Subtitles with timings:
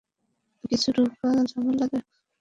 [0.63, 1.11] কিছু রূপ
[1.49, 2.05] ঝামেলাদায়ক।